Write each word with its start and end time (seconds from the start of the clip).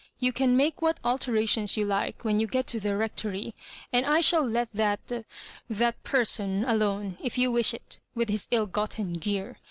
You 0.17 0.33
can 0.33 0.57
make 0.57 0.81
what 0.81 0.99
alterations 1.03 1.77
you 1.77 1.85
like 1.85 2.25
when 2.25 2.39
you 2.39 2.47
get 2.47 2.65
to 2.69 2.79
the 2.79 2.97
Rectory; 2.97 3.53
and 3.93 4.03
I 4.03 4.19
shall 4.19 4.43
let 4.43 4.67
that—that 4.73 6.03
person 6.03 6.65
alone, 6.65 7.19
if 7.21 7.37
you 7.37 7.51
wish 7.51 7.71
it, 7.71 7.99
with 8.15 8.27
his 8.29 8.47
ill 8.49 8.65
gotten 8.65 9.13
gear. 9.13 9.57